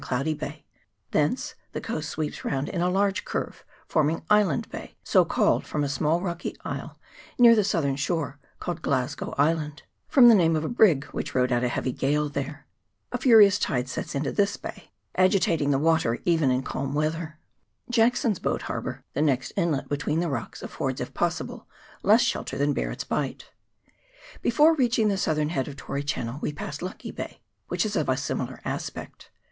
[0.01, 0.65] 97 Cloudy Bay:
[1.11, 5.83] thence the coast sweeps round in a large curve, forming Island Bay, so called from
[5.83, 6.97] a small rocky isle
[7.37, 11.51] near the southern shore, called Glasgow Island, from the name of a brig which rode
[11.51, 12.65] out a heavy gale there.
[13.11, 17.37] A furious tide sets into this bay, agitating the water even in calm weather.
[17.87, 21.67] Jackson's Boat Harbour, the next inlet between the rocks, affords, if possible,
[22.01, 23.51] less shelter than Bar ret's Bight.
[24.41, 28.09] Before reaching the southern head of Tory Channel we pass Lucky Bay, which is of
[28.09, 29.29] a similar aspect.